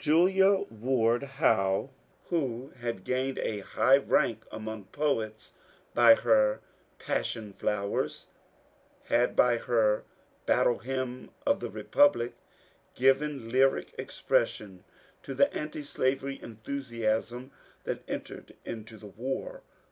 [0.00, 1.90] Julia Ward Howe,
[2.24, 5.52] who had gained a high rank among poets
[5.94, 6.60] by her
[6.98, 8.26] ^' Passion Flowers,"
[9.04, 10.02] had by her"
[10.44, 12.34] Battle Hymn of the Republic"
[12.96, 14.82] given lyric expression
[15.22, 17.52] to the antislavery enthusiasm
[17.84, 19.62] that entered into the war.